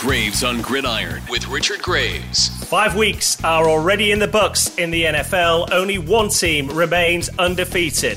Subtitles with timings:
[0.00, 2.48] Graves on Gridiron with Richard Graves.
[2.64, 5.70] Five weeks are already in the books in the NFL.
[5.72, 8.16] Only one team remains undefeated.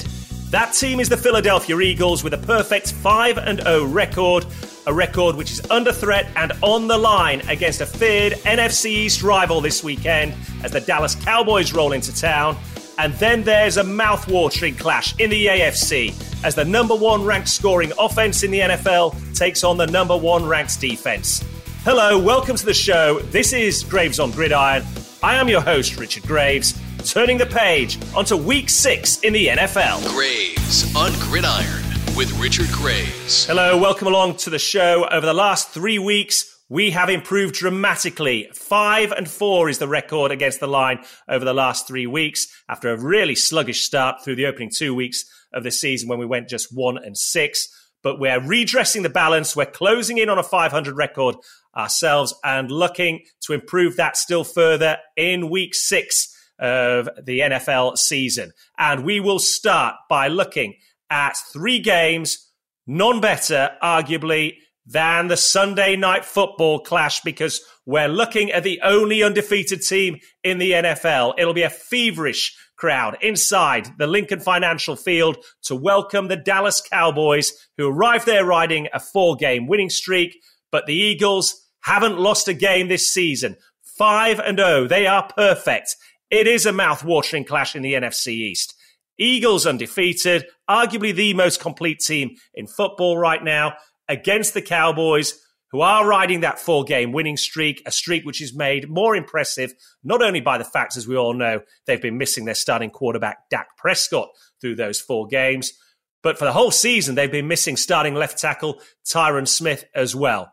[0.50, 4.46] That team is the Philadelphia Eagles with a perfect 5 0 record,
[4.88, 9.22] a record which is under threat and on the line against a feared NFC East
[9.22, 12.56] rival this weekend as the Dallas Cowboys roll into town.
[12.98, 17.92] And then there's a mouth-watering clash in the AFC as the number one ranked scoring
[18.00, 21.44] offense in the NFL takes on the number one ranked defense.
[21.86, 23.20] Hello, welcome to the show.
[23.20, 24.86] This is Graves on Gridiron.
[25.22, 30.08] I am your host, Richard Graves, turning the page onto week six in the NFL.
[30.08, 31.84] Graves on Gridiron
[32.16, 33.46] with Richard Graves.
[33.48, 35.06] Hello, welcome along to the show.
[35.12, 38.48] Over the last three weeks, we have improved dramatically.
[38.54, 42.94] Five and four is the record against the line over the last three weeks after
[42.94, 46.48] a really sluggish start through the opening two weeks of the season when we went
[46.48, 47.68] just one and six.
[48.04, 49.54] But we're redressing the balance.
[49.54, 51.36] We're closing in on a 500 record
[51.76, 58.52] ourselves and looking to improve that still further in week six of the NFL season.
[58.78, 60.76] And we will start by looking
[61.10, 62.50] at three games,
[62.88, 69.24] none better, arguably, than the Sunday night football clash because we're looking at the only
[69.24, 71.36] undefeated team in the NFL.
[71.38, 77.54] It'll be a feverish crowd inside the Lincoln Financial Field to welcome the Dallas Cowboys,
[77.78, 80.38] who arrived there riding a four game winning streak.
[80.72, 83.56] But the Eagles haven't lost a game this season.
[83.98, 84.88] 5 and 0.
[84.88, 85.96] They are perfect.
[86.30, 88.74] It is a mouth-watering clash in the NFC East.
[89.20, 93.74] Eagles undefeated, arguably the most complete team in football right now,
[94.10, 95.40] against the Cowboys,
[95.72, 99.74] who are riding that four game winning streak, a streak which is made more impressive
[100.04, 103.50] not only by the fact, as we all know, they've been missing their starting quarterback,
[103.50, 104.30] Dak Prescott,
[104.62, 105.74] through those four games,
[106.22, 110.52] but for the whole season, they've been missing starting left tackle Tyron Smith as well.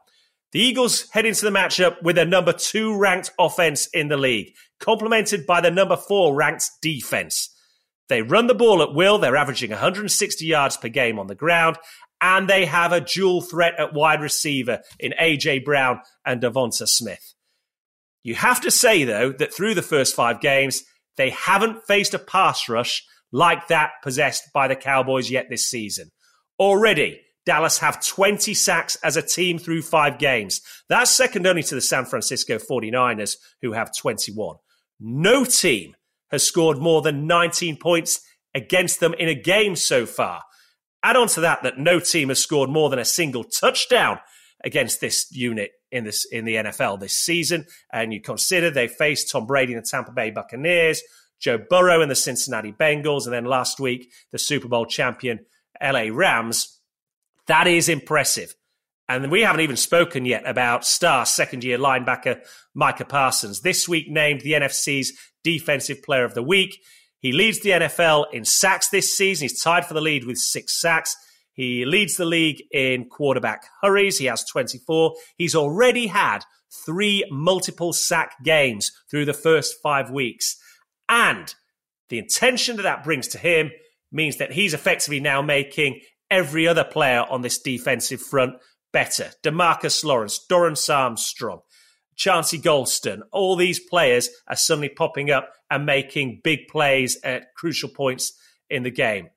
[0.53, 4.53] The Eagles head into the matchup with a number two ranked offense in the league,
[4.81, 7.55] complemented by the number four ranked defense.
[8.08, 9.19] They run the ball at will.
[9.19, 11.77] They're averaging 160 yards per game on the ground,
[12.20, 17.35] and they have a dual threat at wide receiver in AJ Brown and Devonta Smith.
[18.24, 20.83] You have to say, though, that through the first five games,
[21.17, 26.11] they haven't faced a pass rush like that possessed by the Cowboys yet this season.
[26.58, 30.61] Already, Dallas have 20 sacks as a team through five games.
[30.88, 34.55] That's second only to the San Francisco 49ers, who have 21.
[35.00, 35.96] No team
[36.30, 38.20] has scored more than 19 points
[38.55, 40.44] against them in a game so far.
[41.02, 44.20] Add on to that that no team has scored more than a single touchdown
[44.62, 47.67] against this unit in this in the NFL this season.
[47.92, 51.02] And you consider they faced Tom Brady and the Tampa Bay Buccaneers,
[51.40, 55.40] Joe Burrow and the Cincinnati Bengals, and then last week the Super Bowl champion
[55.82, 56.77] LA Rams.
[57.50, 58.55] That is impressive.
[59.08, 62.38] And we haven't even spoken yet about star second year linebacker
[62.74, 66.78] Micah Parsons, this week named the NFC's Defensive Player of the Week.
[67.18, 69.46] He leads the NFL in sacks this season.
[69.46, 71.16] He's tied for the lead with six sacks.
[71.52, 74.18] He leads the league in quarterback hurries.
[74.18, 75.17] He has 24.
[75.36, 76.44] He's already had
[76.86, 80.55] three multiple sack games through the first five weeks.
[81.08, 81.52] And
[82.11, 83.72] the intention that that brings to him
[84.12, 86.00] means that he's effectively now making
[86.30, 88.55] every other player on this defensive front
[88.92, 89.30] better.
[89.42, 91.61] Demarcus Lawrence, Dorance Armstrong,
[92.17, 97.89] Chauncey Golston, all these players are suddenly popping up and making big plays at crucial
[97.89, 98.33] points
[98.68, 99.30] in the game.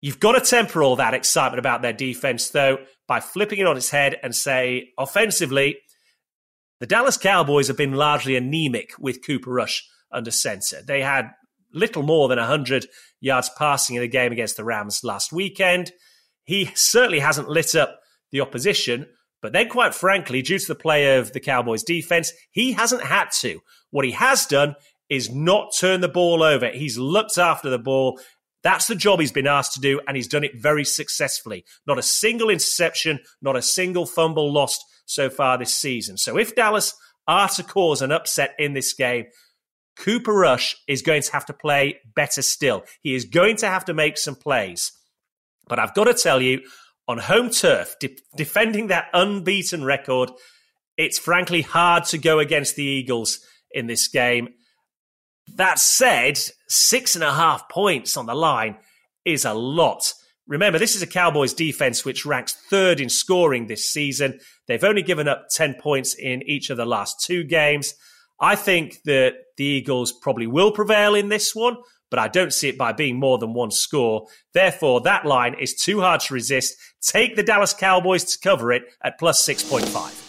[0.00, 3.76] You've got to temper all that excitement about their defense, though, by flipping it on
[3.76, 5.78] its head and say, offensively,
[6.80, 10.82] the Dallas Cowboys have been largely anemic with Cooper Rush under center.
[10.86, 11.30] They had
[11.76, 12.86] little more than 100
[13.20, 15.92] yards passing in the game against the Rams last weekend.
[16.44, 18.00] He certainly hasn't lit up
[18.32, 19.06] the opposition,
[19.42, 23.30] but then, quite frankly, due to the play of the Cowboys defense, he hasn't had
[23.40, 23.60] to.
[23.90, 24.74] What he has done
[25.08, 26.68] is not turn the ball over.
[26.68, 28.18] He's looked after the ball.
[28.62, 31.64] That's the job he's been asked to do, and he's done it very successfully.
[31.86, 36.16] Not a single interception, not a single fumble lost so far this season.
[36.16, 36.94] So if Dallas
[37.28, 39.26] are to cause an upset in this game,
[39.98, 42.84] Cooper Rush is going to have to play better still.
[43.02, 44.92] He is going to have to make some plays.
[45.68, 46.60] But I've got to tell you,
[47.08, 50.30] on home turf, de- defending that unbeaten record,
[50.96, 53.40] it's frankly hard to go against the Eagles
[53.72, 54.48] in this game.
[55.54, 56.38] That said,
[56.68, 58.78] six and a half points on the line
[59.24, 60.12] is a lot.
[60.46, 64.38] Remember, this is a Cowboys defense which ranks third in scoring this season.
[64.68, 67.94] They've only given up 10 points in each of the last two games.
[68.40, 71.76] I think that the Eagles probably will prevail in this one,
[72.10, 74.26] but I don't see it by being more than one score.
[74.54, 76.76] Therefore, that line is too hard to resist.
[77.02, 80.26] Take the Dallas Cowboys to cover it at plus 6.5.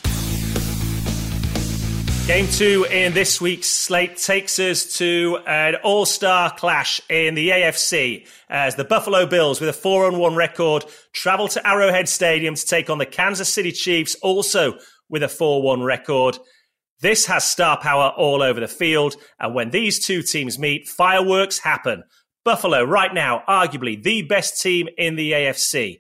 [2.28, 7.52] Game two in this week's slate takes us to an all star clash in the
[7.52, 10.84] AFC as the Buffalo Bills, with a 4 on 1 record,
[11.14, 14.78] travel to Arrowhead Stadium to take on the Kansas City Chiefs, also
[15.08, 16.38] with a 4 1 record.
[17.00, 21.60] This has star power all over the field, and when these two teams meet, fireworks
[21.60, 22.04] happen.
[22.44, 26.00] Buffalo, right now, arguably the best team in the AFC,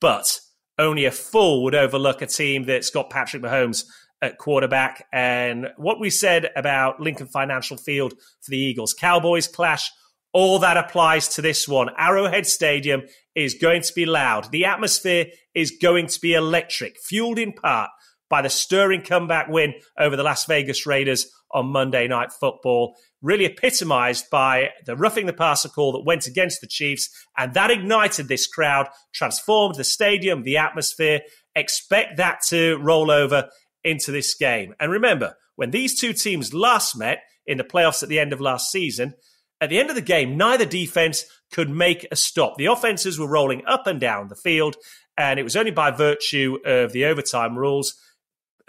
[0.00, 0.40] but
[0.78, 3.84] only a fool would overlook a team that's got Patrick Mahomes
[4.22, 5.06] at quarterback.
[5.12, 9.90] And what we said about Lincoln Financial Field for the Eagles Cowboys clash,
[10.32, 11.90] all that applies to this one.
[11.98, 13.02] Arrowhead Stadium
[13.34, 14.50] is going to be loud.
[14.52, 17.90] The atmosphere is going to be electric, fueled in part
[18.30, 23.44] by the stirring comeback win over the Las Vegas Raiders on Monday Night Football, really
[23.44, 27.10] epitomized by the roughing the passer call that went against the Chiefs.
[27.36, 31.20] And that ignited this crowd, transformed the stadium, the atmosphere.
[31.54, 33.50] Expect that to roll over
[33.84, 34.74] into this game.
[34.78, 38.40] And remember, when these two teams last met in the playoffs at the end of
[38.40, 39.14] last season,
[39.60, 42.56] at the end of the game, neither defense could make a stop.
[42.56, 44.76] The offenses were rolling up and down the field,
[45.18, 47.94] and it was only by virtue of the overtime rules.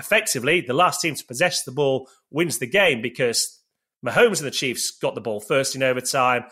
[0.02, 3.62] Effectively, the last team to possess the ball wins the game because
[4.04, 6.46] Mahomes and the Chiefs got the ball first in overtime,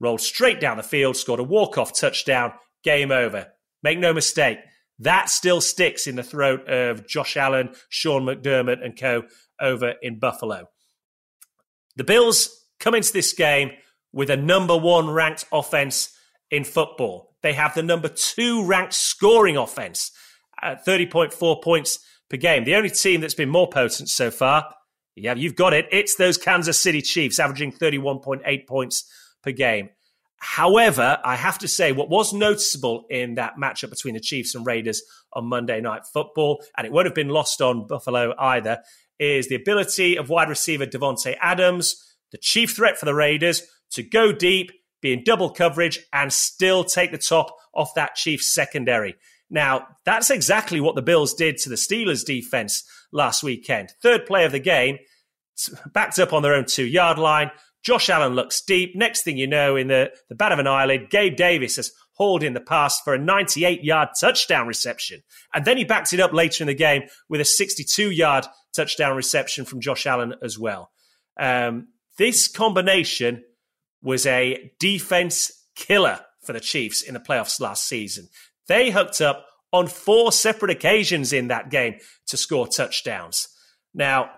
[0.00, 2.52] rolled straight down the field, scored a walk-off touchdown,
[2.82, 3.46] game over.
[3.84, 4.58] Make no mistake,
[4.98, 9.22] that still sticks in the throat of Josh Allen, Sean McDermott, and co.
[9.60, 10.68] over in Buffalo.
[11.94, 13.70] The Bills come into this game
[14.12, 16.12] with a number one ranked offense
[16.50, 17.36] in football.
[17.42, 20.10] They have the number two ranked scoring offense
[20.60, 22.64] at 30.4 points per game.
[22.64, 24.74] The only team that's been more potent so far,
[25.16, 25.86] yeah, you've got it.
[25.90, 29.10] It's those Kansas City Chiefs averaging 31.8 points
[29.42, 29.90] per game.
[30.40, 34.64] However, I have to say, what was noticeable in that matchup between the Chiefs and
[34.64, 35.02] Raiders
[35.32, 38.78] on Monday Night Football, and it won't have been lost on Buffalo either,
[39.18, 44.04] is the ability of wide receiver Davante Adams, the chief threat for the Raiders, to
[44.04, 44.70] go deep,
[45.02, 49.16] be in double coverage, and still take the top off that Chiefs secondary.
[49.50, 53.92] Now, that's exactly what the Bills did to the Steelers defense last weekend.
[54.02, 54.98] Third play of the game,
[55.92, 57.50] backed up on their own two yard line,
[57.82, 58.94] Josh Allen looks deep.
[58.94, 62.42] Next thing you know, in the, the bat of an eyelid, Gabe Davis has hauled
[62.42, 65.22] in the pass for a 98 yard touchdown reception.
[65.54, 69.16] And then he backed it up later in the game with a 62 yard touchdown
[69.16, 70.90] reception from Josh Allen as well.
[71.38, 73.44] Um, this combination
[74.02, 78.28] was a defense killer for the Chiefs in the playoffs last season.
[78.68, 81.96] They hooked up on four separate occasions in that game
[82.28, 83.48] to score touchdowns.
[83.94, 84.30] Now,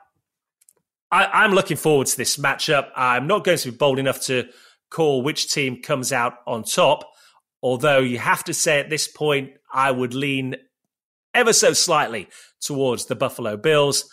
[1.10, 2.88] I, am looking forward to this matchup.
[2.96, 4.48] I'm not going to be bold enough to
[4.90, 7.04] call which team comes out on top,
[7.62, 10.56] although you have to say at this point, I would lean
[11.34, 12.28] ever so slightly
[12.60, 14.08] towards the Buffalo Bills.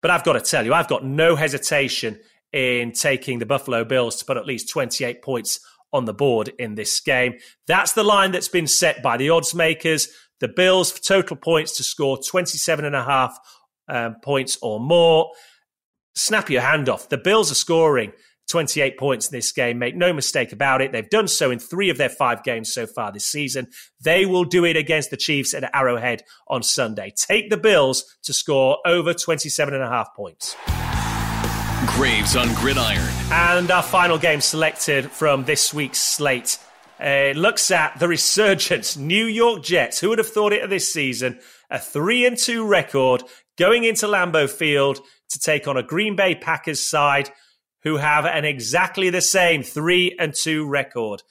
[0.00, 2.20] But I've got to tell you, I've got no hesitation
[2.52, 5.60] in taking the Buffalo Bills to put at least 28 points
[5.92, 7.34] on the board in this game.
[7.66, 10.08] That's the line that's been set by the odds makers.
[10.40, 13.38] The Bills for total points to score 27 and a half
[13.88, 15.30] um, points or more
[16.14, 17.08] snap your hand off.
[17.08, 18.12] The Bills are scoring
[18.48, 19.78] 28 points in this game.
[19.78, 20.92] Make no mistake about it.
[20.92, 23.68] They've done so in three of their five games so far this season.
[24.00, 27.12] They will do it against the Chiefs at Arrowhead on Sunday.
[27.16, 30.56] Take the Bills to score over 27 and a half points.
[31.98, 33.12] Graves on Gridiron.
[33.32, 36.56] And our final game selected from this week's slate
[37.00, 39.98] uh, looks at the resurgence New York Jets.
[39.98, 41.40] Who would have thought it of this season?
[41.70, 43.24] A 3 and 2 record
[43.56, 45.00] going into Lambeau Field
[45.30, 47.30] to take on a Green Bay Packers side
[47.82, 51.24] who have an exactly the same three and two record.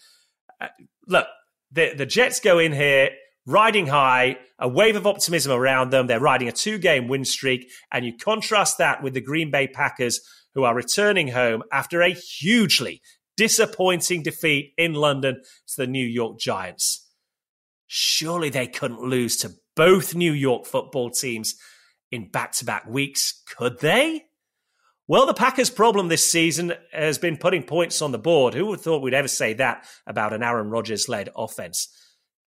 [0.59, 0.67] Uh,
[1.07, 1.27] look,
[1.71, 3.11] the, the Jets go in here
[3.45, 6.07] riding high, a wave of optimism around them.
[6.07, 7.71] They're riding a two game win streak.
[7.89, 10.19] And you contrast that with the Green Bay Packers,
[10.57, 12.99] who are returning home after a hugely
[13.37, 15.35] disappointing defeat in London
[15.67, 17.07] to the New York Giants.
[17.85, 21.53] Surely they couldn't lose to both New York football teams
[22.11, 24.23] in back to back weeks, could they?
[25.07, 28.55] Well, the Packers' problem this season has been putting points on the board.
[28.55, 31.87] Who would have thought we'd ever say that about an Aaron Rodgers led offense?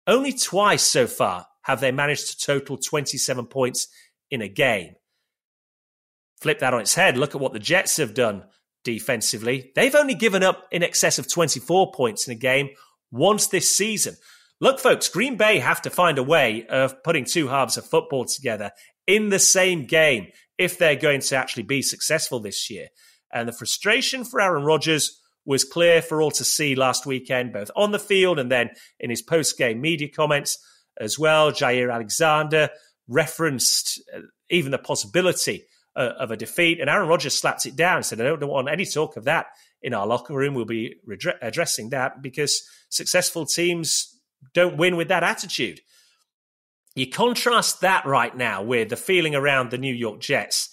[0.06, 3.88] Only twice so far have they managed to total 27 points
[4.30, 4.94] in a game.
[6.46, 7.18] Flip that on its head.
[7.18, 8.44] Look at what the Jets have done
[8.84, 9.72] defensively.
[9.74, 12.70] They've only given up in excess of 24 points in a game
[13.10, 14.16] once this season.
[14.62, 18.26] Look, folks, Green Bay have to find a way of putting two halves of football
[18.26, 18.70] together
[19.08, 20.28] in the same game
[20.60, 22.90] if they're going to actually be successful this year.
[23.34, 27.72] And the frustration for Aaron Rodgers was clear for all to see last weekend, both
[27.76, 30.60] on the field and then in his post game media comments
[31.02, 31.52] as well.
[31.52, 32.70] Jaire Alexander
[33.08, 34.20] referenced uh,
[34.52, 36.80] even the possibility uh, of a defeat.
[36.80, 39.48] And Aaron Rodgers slapped it down and said, I don't want any talk of that
[39.82, 40.54] in our locker room.
[40.54, 44.20] We'll be redre- addressing that because successful teams
[44.54, 45.82] don't win with that attitude.
[46.96, 50.70] You contrast that right now with the feeling around the New York Jets.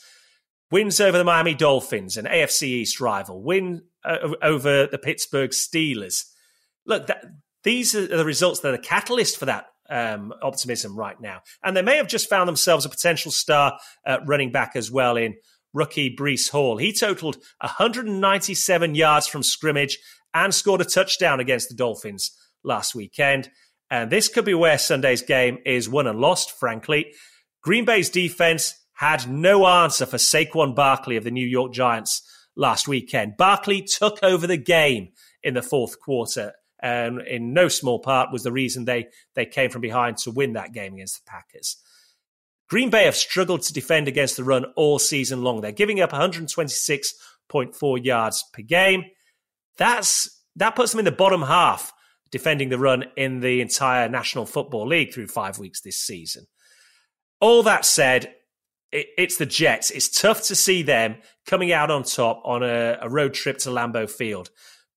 [0.71, 3.43] Wins over the Miami Dolphins, an AFC East rival.
[3.43, 6.25] Win uh, over the Pittsburgh Steelers.
[6.87, 7.25] Look, that,
[7.63, 11.43] these are the results that are the catalyst for that um, optimism right now.
[11.63, 15.17] And they may have just found themselves a potential star uh, running back as well
[15.17, 15.35] in
[15.75, 16.79] rookie Breece Hall.
[16.79, 19.99] He totaled 197 yards from scrimmage
[20.35, 22.35] and scored a touchdown against the Dolphins
[22.65, 23.51] last weekend.
[23.91, 27.13] And this could be where Sunday's game is won and lost, frankly.
[27.63, 32.23] Green Bay's defense had no answer for Saquon Barkley of the New York Giants
[32.57, 33.37] last weekend.
[33.37, 35.11] Barkley took over the game
[35.43, 39.71] in the fourth quarter and in no small part was the reason they they came
[39.71, 41.77] from behind to win that game against the Packers.
[42.69, 45.61] Green Bay have struggled to defend against the run all season long.
[45.61, 49.05] They're giving up 126.4 yards per game.
[49.77, 51.93] That's that puts them in the bottom half
[52.31, 56.47] defending the run in the entire National Football League through 5 weeks this season.
[57.41, 58.35] All that said,
[58.91, 59.91] it, it's the Jets.
[59.91, 63.71] It's tough to see them coming out on top on a, a road trip to
[63.71, 64.51] Lambeau Field.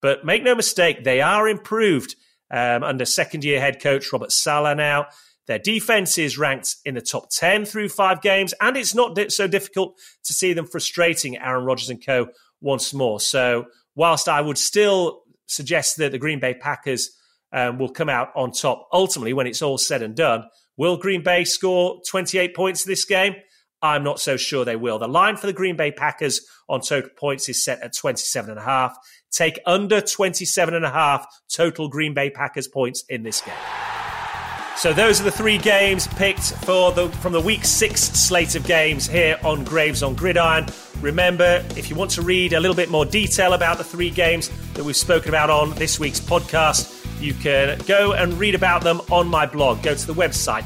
[0.05, 2.15] But make no mistake, they are improved
[2.51, 5.07] um, under second year head coach Robert Saleh now.
[5.47, 9.47] Their defense is ranked in the top 10 through five games, and it's not so
[9.47, 12.27] difficult to see them frustrating Aaron Rodgers and co.
[12.61, 13.19] once more.
[13.19, 17.09] So, whilst I would still suggest that the Green Bay Packers
[17.51, 20.43] um, will come out on top ultimately when it's all said and done,
[20.77, 23.37] will Green Bay score 28 points this game?
[23.81, 24.99] I'm not so sure they will.
[24.99, 28.59] The line for the Green Bay Packers on total points is set at 27 and
[28.59, 28.97] a half.
[29.31, 33.53] Take under 27 and a half total Green Bay Packers points in this game.
[34.77, 38.65] So those are the three games picked for the from the week six slate of
[38.67, 40.65] games here on Graves on Gridiron.
[40.99, 44.49] Remember, if you want to read a little bit more detail about the three games
[44.73, 46.91] that we've spoken about on this week's podcast,
[47.21, 49.81] you can go and read about them on my blog.
[49.81, 50.65] Go to the website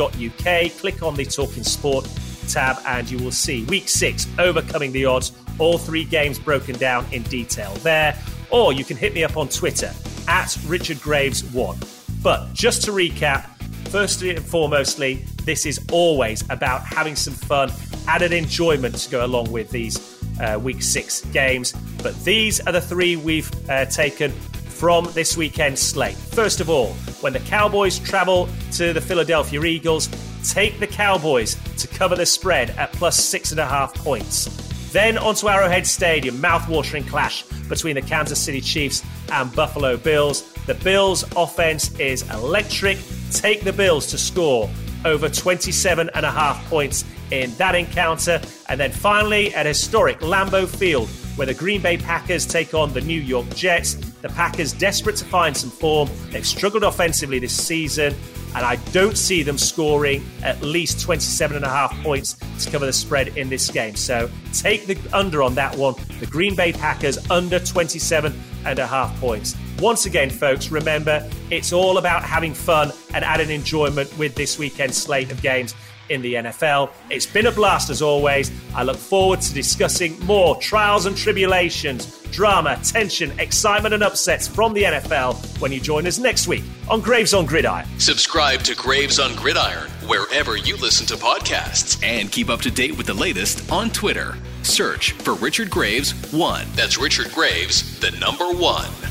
[0.00, 2.08] rdgmedia.uk, click on the Talking Sport
[2.48, 5.32] tab, and you will see week six overcoming the odds.
[5.58, 8.18] All three games broken down in detail there.
[8.50, 9.92] Or you can hit me up on Twitter
[10.26, 11.78] at Richard Graves one.
[12.22, 13.44] But just to recap,
[13.90, 17.70] firstly and foremostly, this is always about having some fun,
[18.08, 21.72] added enjoyment to go along with these uh, week six games.
[22.02, 24.32] But these are the three we've uh, taken
[24.80, 26.16] from this weekend's slate.
[26.16, 30.08] First of all, when the Cowboys travel to the Philadelphia Eagles,
[30.42, 34.46] take the Cowboys to cover the spread at plus six and a half points.
[34.90, 40.50] Then onto Arrowhead Stadium, mouth-watering clash between the Kansas City Chiefs and Buffalo Bills.
[40.64, 42.96] The Bills' offense is electric.
[43.32, 44.70] Take the Bills to score
[45.04, 48.40] over 27 and a half points in that encounter.
[48.70, 53.02] And then finally, at historic Lambeau Field, where the Green Bay Packers take on the
[53.02, 53.98] New York Jets.
[54.22, 56.08] The Packers desperate to find some form.
[56.30, 58.14] They've struggled offensively this season,
[58.54, 62.34] and I don't see them scoring at least 27 and a half points
[62.64, 63.96] to cover the spread in this game.
[63.96, 65.94] So take the under on that one.
[66.18, 69.56] The Green Bay Packers under 27 and a half points.
[69.78, 74.96] Once again, folks, remember it's all about having fun and adding enjoyment with this weekend's
[74.96, 75.74] slate of games
[76.10, 76.90] in the NFL.
[77.08, 78.50] It's been a blast as always.
[78.74, 84.74] I look forward to discussing more trials and tribulations, drama, tension, excitement, and upsets from
[84.74, 87.86] the NFL when you join us next week on Graves on Gridiron.
[87.98, 92.96] Subscribe to Graves on Gridiron wherever you listen to podcasts and keep up to date
[92.96, 94.36] with the latest on Twitter.
[94.62, 96.66] Search for Richard Graves 1.
[96.74, 99.09] That's Richard Graves, the number one.